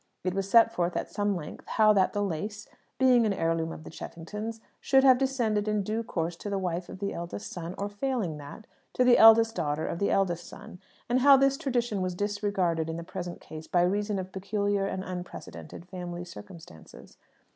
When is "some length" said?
1.11-1.67